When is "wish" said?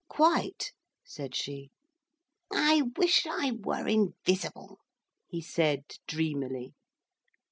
2.97-3.27